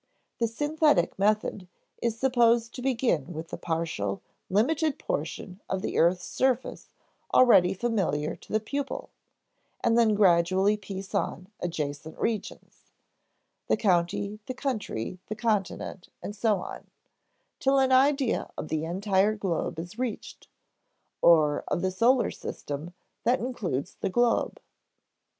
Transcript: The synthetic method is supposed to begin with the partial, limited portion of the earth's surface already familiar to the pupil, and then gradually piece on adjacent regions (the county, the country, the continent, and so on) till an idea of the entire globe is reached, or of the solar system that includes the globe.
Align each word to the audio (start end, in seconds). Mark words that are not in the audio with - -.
The 0.39 0.47
synthetic 0.47 1.19
method 1.19 1.67
is 2.01 2.17
supposed 2.19 2.73
to 2.73 2.81
begin 2.81 3.33
with 3.33 3.49
the 3.49 3.57
partial, 3.57 4.23
limited 4.49 4.97
portion 4.97 5.61
of 5.69 5.83
the 5.83 5.99
earth's 5.99 6.25
surface 6.25 6.89
already 7.35 7.75
familiar 7.75 8.35
to 8.35 8.51
the 8.51 8.59
pupil, 8.59 9.11
and 9.83 9.95
then 9.95 10.15
gradually 10.15 10.75
piece 10.75 11.13
on 11.13 11.51
adjacent 11.59 12.17
regions 12.17 12.85
(the 13.67 13.77
county, 13.77 14.39
the 14.47 14.55
country, 14.55 15.19
the 15.27 15.35
continent, 15.35 16.09
and 16.23 16.35
so 16.35 16.57
on) 16.61 16.87
till 17.59 17.77
an 17.77 17.91
idea 17.91 18.49
of 18.57 18.69
the 18.69 18.85
entire 18.85 19.35
globe 19.35 19.77
is 19.77 19.99
reached, 19.99 20.47
or 21.21 21.63
of 21.67 21.83
the 21.83 21.91
solar 21.91 22.31
system 22.31 22.91
that 23.23 23.39
includes 23.39 23.93
the 23.99 24.09
globe. 24.09 24.59